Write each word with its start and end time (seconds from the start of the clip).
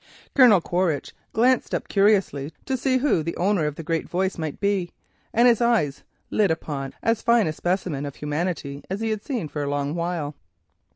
Colonel 0.33 0.61
Quaritch 0.61 1.13
glanced 1.31 1.75
up 1.75 1.87
curiously 1.87 2.51
to 2.65 2.75
see 2.75 2.97
who 2.97 3.21
the 3.21 3.37
owner 3.37 3.67
of 3.67 3.75
the 3.75 3.83
great 3.83 4.09
voice 4.09 4.39
might 4.39 4.59
be, 4.59 4.89
and 5.31 5.47
his 5.47 5.61
eyes 5.61 6.01
lit 6.31 6.49
upon 6.49 6.95
as 7.03 7.21
fine 7.21 7.45
a 7.45 7.53
specimen 7.53 8.07
of 8.07 8.15
humanity 8.15 8.83
as 8.89 9.01
he 9.01 9.11
had 9.11 9.23
seen 9.23 9.47
for 9.47 9.61
a 9.61 9.69
long 9.69 9.93
while. 9.93 10.33